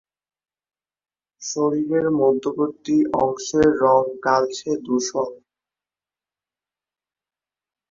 শরীরের 1.41 2.07
মধ্যবর্তী 2.21 2.97
অংশের 3.23 3.69
রং 3.83 4.01
কালচে 4.25 4.71
ধূসর। 4.85 5.29